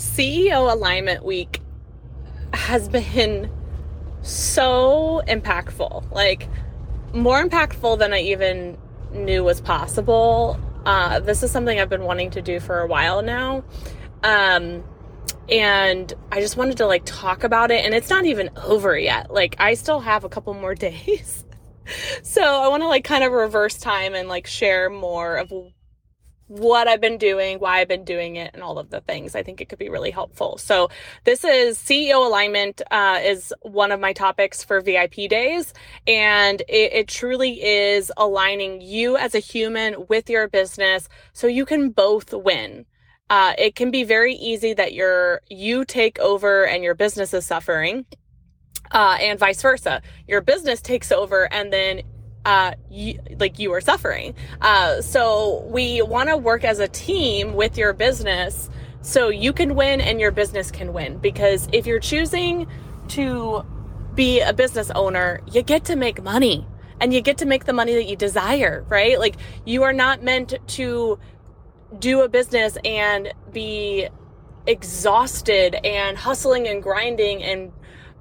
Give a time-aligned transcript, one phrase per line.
[0.00, 1.60] CEO Alignment Week
[2.54, 3.50] has been
[4.22, 6.10] so impactful.
[6.10, 6.48] Like,
[7.12, 8.78] more impactful than I even
[9.12, 10.58] knew was possible.
[10.86, 13.62] Uh, this is something I've been wanting to do for a while now.
[14.22, 14.82] Um,
[15.50, 17.84] and I just wanted to like talk about it.
[17.84, 19.30] And it's not even over yet.
[19.30, 21.44] Like, I still have a couple more days.
[22.22, 25.52] so I want to like kind of reverse time and like share more of
[26.50, 29.36] what I've been doing, why I've been doing it, and all of the things.
[29.36, 30.58] I think it could be really helpful.
[30.58, 30.90] So
[31.22, 35.72] this is CEO alignment uh, is one of my topics for VIP days,
[36.08, 41.64] and it, it truly is aligning you as a human with your business so you
[41.64, 42.84] can both win.
[43.30, 47.46] Uh, it can be very easy that your you take over and your business is
[47.46, 48.06] suffering,
[48.90, 50.02] uh, and vice versa.
[50.26, 52.02] Your business takes over and then
[52.44, 52.72] uh,
[53.38, 54.34] like you are suffering.
[54.60, 58.70] Uh, so we want to work as a team with your business
[59.02, 61.18] so you can win and your business can win.
[61.18, 62.66] Because if you're choosing
[63.08, 63.64] to
[64.14, 66.66] be a business owner, you get to make money
[67.00, 69.18] and you get to make the money that you desire, right?
[69.18, 71.18] Like you are not meant to
[71.98, 74.08] do a business and be
[74.66, 77.72] exhausted and hustling and grinding and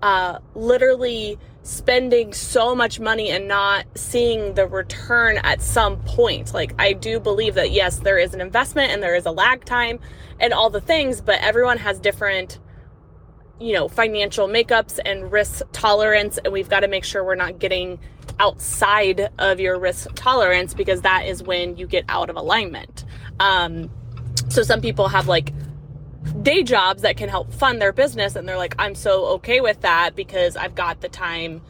[0.02, 6.53] uh, literally spending so much money and not seeing the return at some point.
[6.53, 9.65] Like, I do believe that yes, there is an investment and there is a lag
[9.65, 9.99] time
[10.39, 12.59] and all the things, but everyone has different,
[13.59, 16.37] you know, financial makeups and risk tolerance.
[16.37, 17.99] And we've got to make sure we're not getting
[18.39, 23.03] outside of your risk tolerance because that is when you get out of alignment.
[23.39, 23.89] Um,
[24.47, 25.53] so some people have like
[26.42, 29.81] day jobs that can help fund their business and they're like i'm so okay with
[29.81, 31.61] that because i've got the time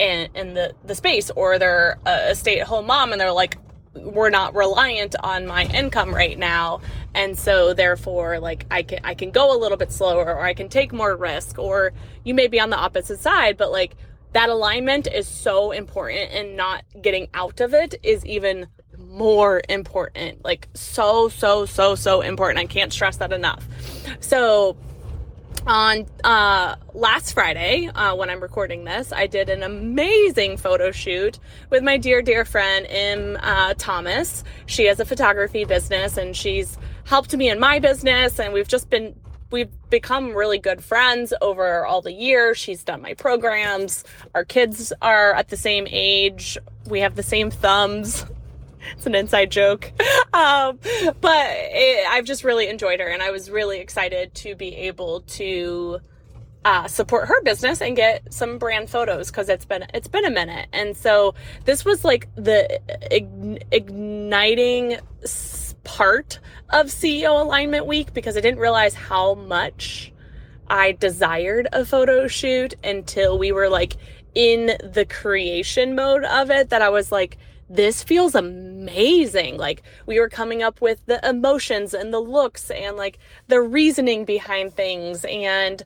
[0.00, 1.30] and, and the, the space.
[1.30, 3.58] Or they're a stay-at-home mom and they're like
[3.94, 6.80] we're not reliant on my income right now
[7.14, 10.54] and so therefore like i can i can go a little bit slower or i
[10.54, 11.58] can take more risk.
[11.58, 11.92] Or
[12.24, 13.96] you may be on the opposite side but like
[14.32, 18.68] that alignment is so important and not getting out of it is even
[19.08, 20.44] more important.
[20.44, 22.58] Like so, so, so, so important.
[22.58, 23.66] I can't stress that enough.
[24.20, 24.76] So
[25.66, 31.38] on uh, last Friday, uh, when I'm recording this, I did an amazing photo shoot
[31.70, 34.44] with my dear, dear friend Im uh, Thomas.
[34.66, 38.90] She has a photography business and she's helped me in my business, and we've just
[38.90, 39.14] been
[39.50, 42.58] we've become really good friends over all the years.
[42.58, 44.04] She's done my programs.
[44.34, 46.58] Our kids are at the same age.
[46.86, 48.26] We have the same thumbs
[48.92, 49.92] it's an inside joke.
[50.32, 50.78] Um,
[51.20, 55.22] but it, I've just really enjoyed her, and I was really excited to be able
[55.22, 56.00] to
[56.64, 60.30] uh, support her business and get some brand photos because it's been it's been a
[60.30, 60.68] minute.
[60.72, 61.34] And so
[61.64, 62.80] this was like the
[63.70, 64.98] igniting
[65.84, 66.40] part
[66.70, 70.12] of CEO Alignment Week because I didn't realize how much
[70.68, 73.96] I desired a photo shoot until we were like
[74.34, 76.70] in the creation mode of it.
[76.70, 77.38] That I was like
[77.68, 79.56] this feels amazing.
[79.56, 83.18] Like we were coming up with the emotions and the looks and like
[83.48, 85.82] the reasoning behind things and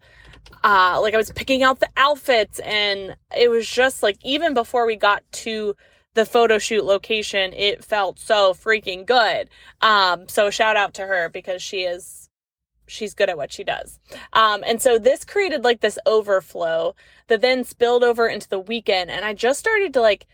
[0.64, 4.86] uh like I was picking out the outfits and it was just like even before
[4.86, 5.74] we got to
[6.14, 9.48] the photo shoot location, it felt so freaking good.
[9.80, 12.28] Um so shout out to her because she is
[12.86, 13.98] she's good at what she does.
[14.32, 16.94] Um, and so this created like this overflow
[17.28, 19.10] that then spilled over into the weekend.
[19.10, 20.26] And I just started to like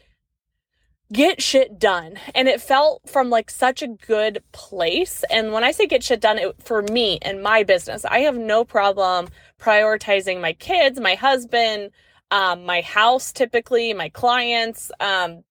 [1.13, 2.19] get shit done.
[2.35, 5.25] And it felt from like such a good place.
[5.31, 8.37] And when I say get shit done, it, for me and my business, I have
[8.37, 11.91] no problem prioritizing my kids, my husband,
[12.31, 15.45] um, my house, typically, my clients, um,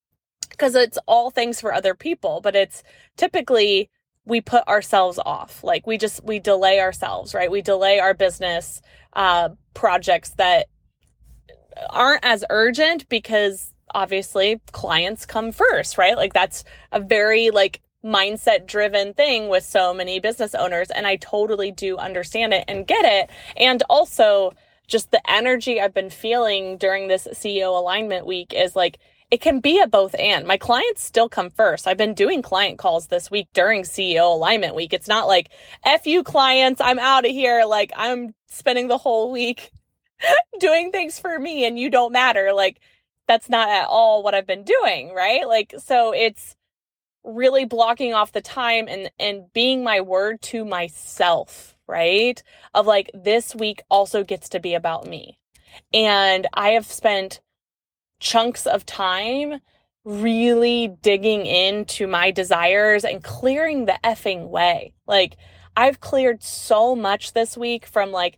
[0.51, 2.83] because it's all things for other people, but it's
[3.15, 3.89] typically
[4.25, 5.63] we put ourselves off.
[5.63, 7.49] Like we just, we delay ourselves, right?
[7.49, 8.81] We delay our business
[9.13, 10.67] uh, projects that
[11.89, 16.15] aren't as urgent because obviously clients come first, right?
[16.15, 21.15] Like that's a very like mindset driven thing with so many business owners and I
[21.15, 23.31] totally do understand it and get it.
[23.57, 24.53] And also
[24.87, 28.99] just the energy I've been feeling during this CEO alignment week is like
[29.31, 30.45] it can be a both and.
[30.45, 31.87] My clients still come first.
[31.87, 34.93] I've been doing client calls this week during CEO alignment week.
[34.93, 35.49] It's not like
[35.83, 37.65] F you clients, I'm out of here.
[37.65, 39.71] Like I'm spending the whole week
[40.59, 42.53] doing things for me and you don't matter.
[42.53, 42.79] Like
[43.27, 45.47] that's not at all what I've been doing, right?
[45.47, 46.55] Like so it's
[47.23, 52.41] really blocking off the time and and being my word to myself, right?
[52.73, 55.39] Of like this week also gets to be about me.
[55.93, 57.41] And I have spent
[58.19, 59.59] chunks of time
[60.03, 64.93] really digging into my desires and clearing the effing way.
[65.05, 65.35] Like
[65.75, 68.37] I've cleared so much this week from like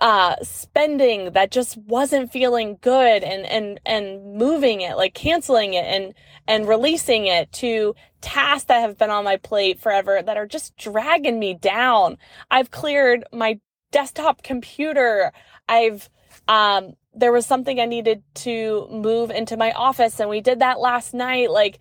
[0.00, 5.84] uh spending that just wasn't feeling good and and and moving it like canceling it
[5.84, 6.14] and
[6.48, 10.76] and releasing it to tasks that have been on my plate forever that are just
[10.76, 12.16] dragging me down.
[12.50, 13.60] I've cleared my
[13.90, 15.32] desktop computer.
[15.68, 16.08] I've
[16.48, 20.80] um there was something i needed to move into my office and we did that
[20.80, 21.50] last night.
[21.50, 21.78] Like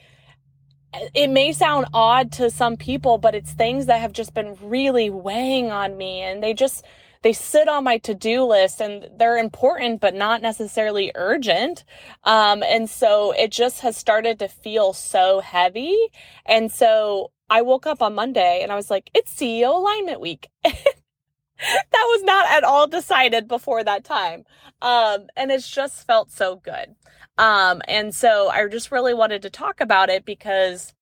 [1.14, 5.10] it may sound odd to some people but it's things that have just been really
[5.10, 6.84] weighing on me and they just
[7.24, 11.84] they sit on my to-do list and they're important but not necessarily urgent.
[12.24, 15.98] Um, and so it just has started to feel so heavy.
[16.46, 20.48] And so i woke up on monday and i was like it's ceo alignment week.
[21.62, 24.46] That was not at all decided before that time.
[24.82, 26.96] Um, and it's just felt so good.
[27.38, 30.94] Um, and so i just really wanted to talk about it because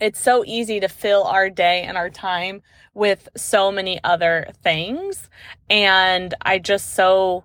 [0.00, 2.62] it's so easy to fill our day and our time
[2.94, 5.28] with so many other things.
[5.68, 7.44] And I just so,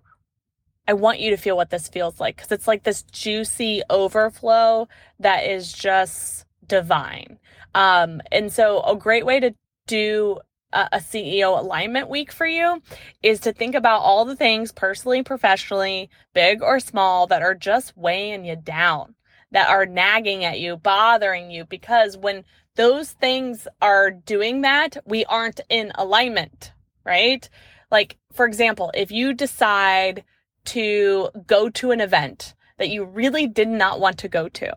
[0.88, 4.88] I want you to feel what this feels like because it's like this juicy overflow
[5.20, 7.40] that is just divine.
[7.74, 9.54] Um, and so, a great way to
[9.88, 10.40] do
[10.74, 12.82] a, a CEO alignment week for you
[13.24, 17.96] is to think about all the things personally, professionally, big or small, that are just
[17.98, 19.16] weighing you down
[19.52, 22.44] that are nagging at you, bothering you, because when
[22.76, 26.72] those things are doing that, we aren't in alignment,
[27.06, 27.50] right?
[27.90, 30.24] Like, for example, if you decide
[30.66, 34.74] to go to an event that you really did not want to go to,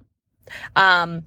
[0.75, 1.25] um,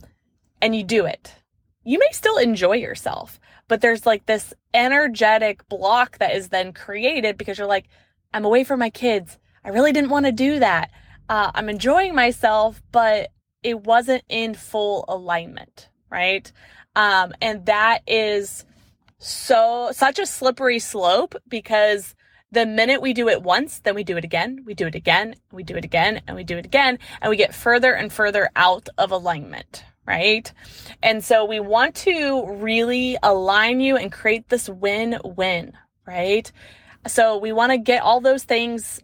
[0.62, 1.36] and you do it,
[1.84, 3.40] you may still enjoy yourself,
[3.70, 7.88] but there's like this energetic block that is then created because you're like,
[8.34, 9.38] I'm away from my kids.
[9.64, 10.92] I really didn't want to do that.
[11.30, 13.32] Uh, I'm enjoying myself, but
[13.64, 16.52] it wasn't in full alignment, right?
[16.96, 18.66] Um, and that is
[19.20, 22.16] so such a slippery slope because
[22.52, 25.36] the minute we do it once, then we do it again, we do it again,
[25.52, 28.50] we do it again, and we do it again, and we get further and further
[28.56, 30.52] out of alignment, right?
[31.04, 35.74] And so we want to really align you and create this win win,
[36.06, 36.50] right?
[37.06, 39.02] So we want to get all those things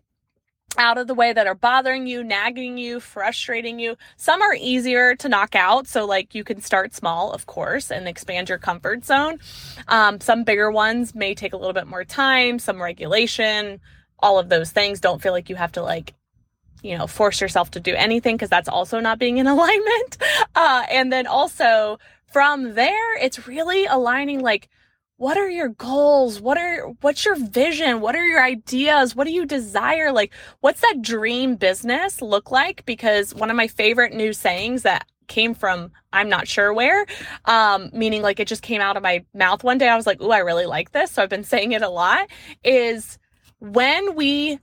[0.77, 3.95] out of the way that are bothering you, nagging you, frustrating you.
[4.17, 5.87] Some are easier to knock out.
[5.87, 9.39] So, like, you can start small, of course, and expand your comfort zone.
[9.87, 13.79] Um, some bigger ones may take a little bit more time, some regulation,
[14.19, 14.99] all of those things.
[14.99, 16.13] Don't feel like you have to, like,
[16.81, 20.17] you know, force yourself to do anything because that's also not being in alignment.
[20.55, 21.99] Uh, and then also
[22.31, 24.69] from there, it's really aligning, like,
[25.23, 26.41] what are your goals?
[26.41, 28.01] What are what's your vision?
[28.01, 29.15] What are your ideas?
[29.15, 30.11] What do you desire?
[30.11, 32.85] Like what's that dream business look like?
[32.85, 37.05] Because one of my favorite new sayings that came from i'm not sure where
[37.45, 39.87] um meaning like it just came out of my mouth one day.
[39.87, 41.11] I was like oh i really like this.
[41.11, 42.27] So i've been saying it a lot
[42.65, 43.17] is
[43.59, 44.59] when we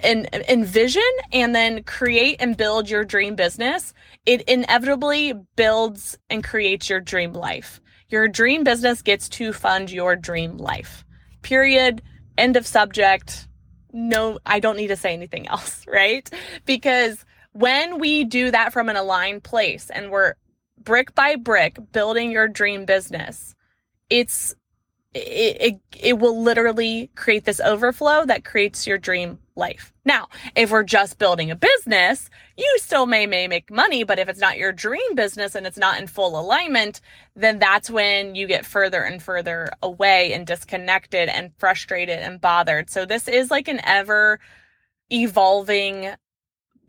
[0.00, 3.94] en- envision and then create and build your dream business
[4.26, 7.80] it inevitably builds and creates your dream life
[8.14, 11.04] your dream business gets to fund your dream life.
[11.42, 12.00] Period.
[12.38, 13.48] End of subject.
[13.92, 16.30] No, I don't need to say anything else, right?
[16.64, 17.24] Because
[17.54, 20.34] when we do that from an aligned place and we're
[20.80, 23.56] brick by brick building your dream business,
[24.08, 24.54] it's
[25.14, 29.92] it, it, it will literally create this overflow that creates your dream life.
[30.04, 34.28] Now, if we're just building a business, you still may may make money, but if
[34.28, 37.00] it's not your dream business and it's not in full alignment,
[37.36, 42.90] then that's when you get further and further away and disconnected and frustrated and bothered.
[42.90, 44.40] So this is like an ever
[45.10, 46.10] evolving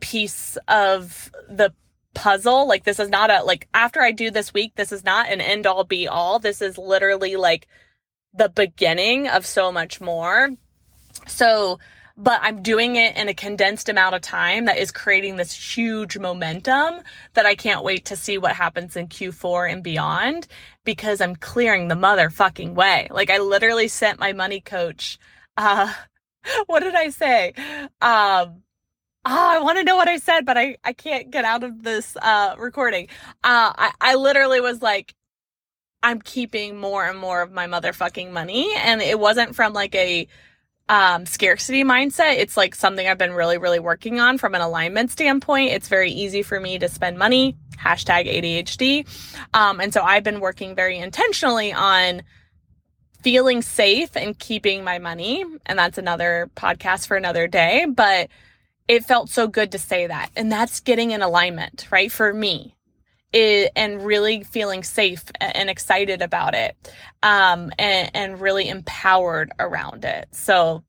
[0.00, 1.72] piece of the
[2.14, 2.66] puzzle.
[2.66, 5.40] Like this is not a like after I do this week, this is not an
[5.40, 6.40] end all be all.
[6.40, 7.68] This is literally like
[8.36, 10.50] the beginning of so much more.
[11.26, 11.78] So,
[12.16, 16.18] but I'm doing it in a condensed amount of time that is creating this huge
[16.18, 17.02] momentum
[17.34, 20.46] that I can't wait to see what happens in Q4 and beyond
[20.84, 23.08] because I'm clearing the motherfucking way.
[23.10, 25.18] Like I literally sent my money coach
[25.56, 25.92] uh
[26.66, 27.52] what did I say?
[28.00, 28.62] Um
[29.28, 31.82] Oh, I want to know what I said, but I, I can't get out of
[31.82, 33.08] this uh, recording.
[33.42, 35.16] Uh, I, I literally was like,
[36.02, 38.72] I'm keeping more and more of my motherfucking money.
[38.76, 40.28] And it wasn't from like a
[40.88, 42.36] um, scarcity mindset.
[42.36, 45.72] It's like something I've been really, really working on from an alignment standpoint.
[45.72, 49.06] It's very easy for me to spend money, hashtag ADHD.
[49.52, 52.22] Um, and so I've been working very intentionally on
[53.22, 55.44] feeling safe and keeping my money.
[55.66, 57.86] And that's another podcast for another day.
[57.88, 58.28] But
[58.86, 60.30] it felt so good to say that.
[60.36, 62.12] And that's getting in alignment, right?
[62.12, 62.75] For me,
[63.32, 66.76] it, and really feeling safe and excited about it
[67.22, 70.28] um, and, and really empowered around it.
[70.32, 70.84] So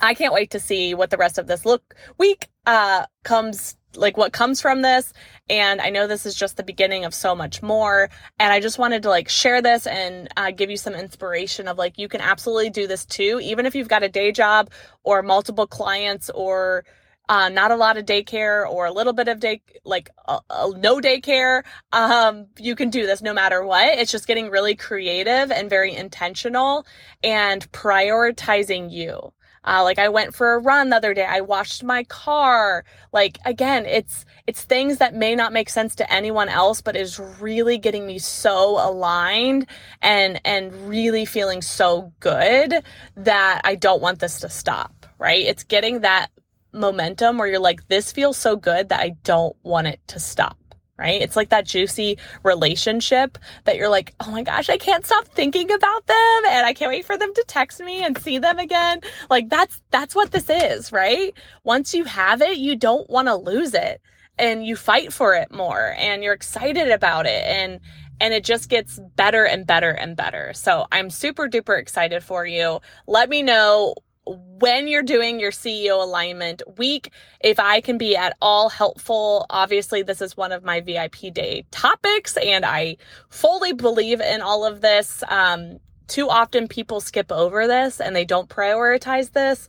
[0.00, 4.16] I can't wait to see what the rest of this look week uh, comes like
[4.16, 5.12] what comes from this
[5.50, 8.78] and i know this is just the beginning of so much more and i just
[8.78, 12.20] wanted to like share this and uh, give you some inspiration of like you can
[12.20, 14.70] absolutely do this too even if you've got a day job
[15.04, 16.84] or multiple clients or
[17.28, 20.70] uh, not a lot of daycare or a little bit of day, like uh, uh,
[20.76, 21.62] no daycare.
[21.92, 23.98] Um, you can do this no matter what.
[23.98, 26.86] It's just getting really creative and very intentional
[27.22, 29.32] and prioritizing you.
[29.64, 31.24] Uh, like I went for a run the other day.
[31.24, 32.84] I washed my car.
[33.12, 37.20] Like again, it's it's things that may not make sense to anyone else, but is
[37.40, 39.66] really getting me so aligned
[40.00, 42.82] and and really feeling so good
[43.16, 45.06] that I don't want this to stop.
[45.18, 45.46] Right?
[45.46, 46.30] It's getting that
[46.72, 50.56] momentum where you're like, this feels so good that I don't want it to stop.
[50.98, 51.20] Right?
[51.20, 55.72] It's like that juicy relationship that you're like, oh my gosh, I can't stop thinking
[55.72, 59.00] about them and I can't wait for them to text me and see them again.
[59.28, 61.34] Like that's that's what this is, right?
[61.64, 64.00] Once you have it, you don't want to lose it
[64.38, 67.80] and you fight for it more and you're excited about it and
[68.20, 70.52] and it just gets better and better and better.
[70.54, 72.80] So I'm super duper excited for you.
[73.08, 77.10] Let me know when you're doing your CEO alignment week,
[77.40, 81.64] if I can be at all helpful, obviously, this is one of my VIP day
[81.70, 82.96] topics, and I
[83.30, 85.24] fully believe in all of this.
[85.28, 89.68] Um, too often, people skip over this and they don't prioritize this.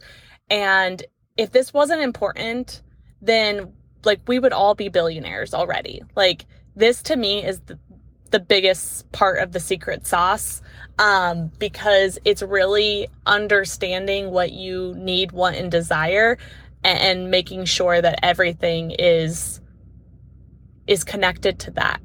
[0.50, 1.04] And
[1.38, 2.82] if this wasn't important,
[3.22, 6.04] then like we would all be billionaires already.
[6.16, 6.46] Like,
[6.76, 7.80] this to me is the,
[8.34, 10.60] the biggest part of the secret sauce
[10.98, 16.40] um, because it's really understanding what you need, want, and desire,
[16.84, 19.62] and, and making sure that everything is
[20.88, 22.02] is connected to that.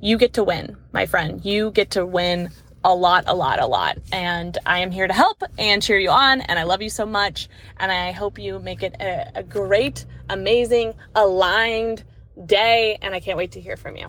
[0.00, 1.44] You get to win, my friend.
[1.44, 2.50] You get to win
[2.84, 3.98] a lot, a lot, a lot.
[4.12, 6.40] And I am here to help and cheer you on.
[6.42, 7.48] And I love you so much.
[7.78, 12.04] And I hope you make it a, a great, amazing, aligned
[12.46, 12.96] day.
[13.02, 14.08] And I can't wait to hear from you.